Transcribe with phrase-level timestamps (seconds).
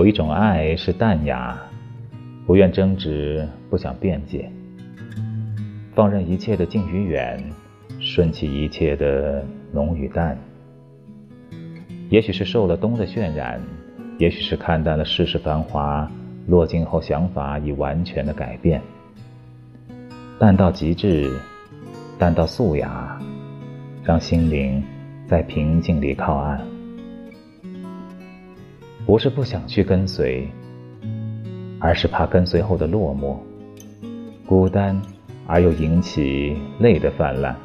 [0.00, 1.54] 有一种爱是淡雅，
[2.46, 4.50] 不愿争执，不想辩解，
[5.94, 7.38] 放任一切的近与远，
[8.00, 10.38] 顺其一切的浓与淡。
[12.08, 13.60] 也许是受了冬的渲染，
[14.16, 16.10] 也许是看淡了世事繁华，
[16.46, 18.80] 落尽后想法已完全的改变。
[20.38, 21.30] 淡到极致，
[22.18, 23.20] 淡到素雅，
[24.02, 24.82] 让心灵
[25.26, 26.69] 在平静里靠岸。
[29.06, 30.48] 不是不想去跟随，
[31.78, 33.36] 而是怕跟随后的落寞、
[34.46, 35.00] 孤单，
[35.46, 37.56] 而又引起泪的泛滥。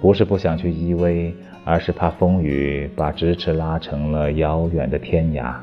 [0.00, 1.32] 不是不想去依偎。
[1.62, 5.54] 而是怕风雨把咫尺拉成了遥远的天涯。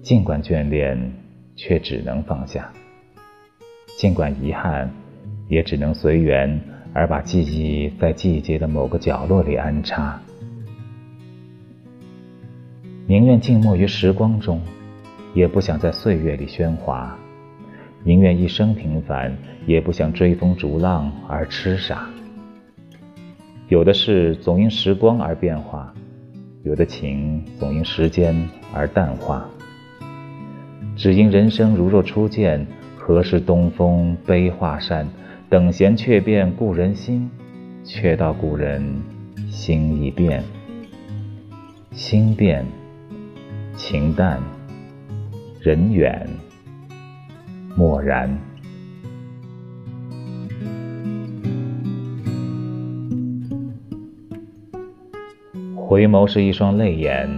[0.00, 1.12] 尽管眷恋，
[1.56, 2.62] 却只能放下；
[3.98, 4.88] 尽管遗憾，
[5.48, 6.58] 也只能随缘，
[6.94, 10.18] 而把记忆在季节的某个角落里安插。
[13.06, 14.60] 宁愿静默于时光中，
[15.34, 17.14] 也不想在岁月里喧哗；
[18.04, 19.36] 宁愿一生平凡，
[19.66, 22.08] 也不想追风逐浪而痴傻。
[23.68, 25.92] 有的事总因时光而变化，
[26.62, 29.48] 有的情总因时间而淡化。
[30.94, 32.64] 只因人生如若初见，
[32.96, 35.08] 何事东风悲画扇？
[35.48, 37.28] 等闲却变故人心，
[37.84, 39.02] 却道故人
[39.50, 40.42] 心已变。
[41.90, 42.64] 心变，
[43.74, 44.40] 情淡，
[45.60, 46.28] 人远，
[47.74, 48.38] 默然。
[55.74, 57.28] 回眸是一双泪眼，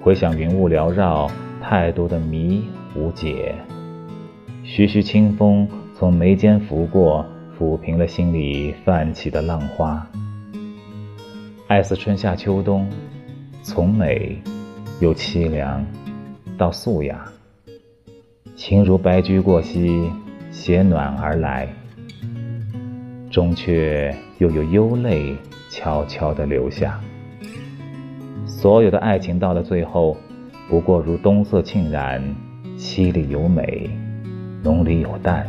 [0.00, 3.54] 回想云雾缭绕，太多的谜无解。
[4.64, 7.24] 徐徐清风从眉间拂过，
[7.58, 10.06] 抚平了心里泛起的浪花。
[11.68, 12.88] 爱似春夏秋冬，
[13.62, 14.40] 从美
[15.00, 15.84] 又凄凉
[16.56, 17.24] 到素雅。
[18.56, 20.10] 情如白驹过隙，
[20.52, 21.68] 携暖而来，
[23.30, 25.36] 终却又有幽泪
[25.68, 27.00] 悄悄地流下。
[28.46, 30.16] 所有的爱情到了最后，
[30.68, 32.22] 不过如冬色沁然，
[32.78, 33.90] 凄里有美，
[34.62, 35.46] 浓里有淡。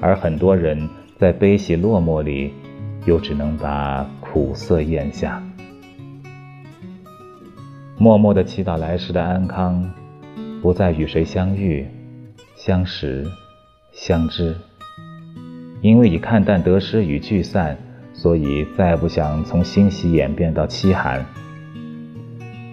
[0.00, 2.52] 而很多人在悲喜落寞里，
[3.06, 5.42] 又只能把苦涩咽下，
[8.00, 9.84] 默默的祈祷来世的安康，
[10.62, 11.84] 不再与谁相遇、
[12.54, 13.26] 相识、
[13.90, 14.54] 相知。
[15.80, 17.76] 因为已看淡得失与聚散，
[18.12, 21.26] 所以再不想从欣喜演变到凄寒。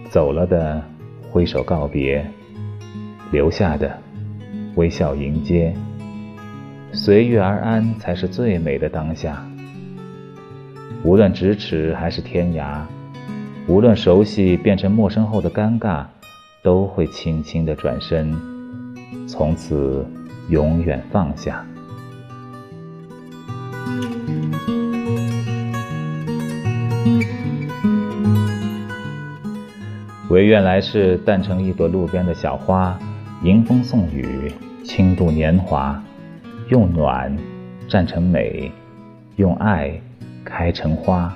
[0.10, 0.80] 走了的
[1.32, 2.24] 挥手告别，
[3.32, 3.98] 留下的
[4.76, 5.74] 微笑迎接。
[6.92, 9.44] 随遇而安才是最美的当下。
[11.04, 12.82] 无论咫尺还是天涯，
[13.68, 16.06] 无论熟悉变成陌生后的尴尬，
[16.62, 18.32] 都会轻轻的转身，
[19.28, 20.06] 从此
[20.50, 21.66] 永远放下。
[30.30, 32.98] 唯愿来世淡成一朵路边的小花，
[33.44, 34.52] 迎风送雨，
[34.84, 36.00] 轻度年华，
[36.70, 37.36] 用暖
[37.90, 38.72] 绽成美，
[39.38, 40.00] 用爱
[40.44, 41.36] 开成花，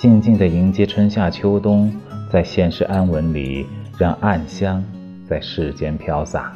[0.00, 1.92] 静静地迎接春夏秋冬，
[2.30, 3.66] 在现实安稳里，
[3.98, 4.82] 让暗香
[5.28, 6.50] 在世间飘洒。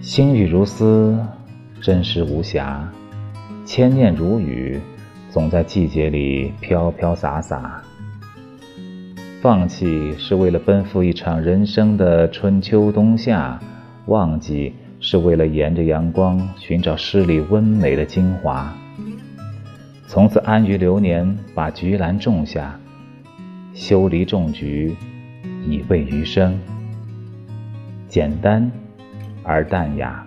[0.00, 1.14] 心语如丝，
[1.82, 2.90] 真实无瑕；
[3.66, 4.80] 千念如雨，
[5.28, 7.82] 总在季节里飘飘洒洒。
[9.42, 13.60] 放弃是为了奔赴一场人生的春秋冬夏，
[14.06, 18.74] 忘记是为了沿着阳光寻找诗里温美的精华。
[20.08, 22.78] 从此安于流年，把菊兰种下，
[23.74, 24.94] 修篱种菊，
[25.66, 26.56] 以慰余生。
[28.08, 28.70] 简单
[29.42, 30.24] 而淡雅，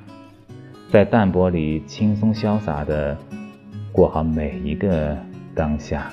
[0.90, 3.18] 在淡泊里轻松潇洒的
[3.92, 5.18] 过好每一个
[5.56, 6.12] 当下。